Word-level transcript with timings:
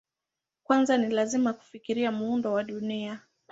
Kwanza 0.63 0.97
ni 0.97 1.09
lazima 1.09 1.53
kufikiria 1.53 2.11
muundo 2.11 2.53
wa 2.53 2.63
Dunia. 2.63 3.21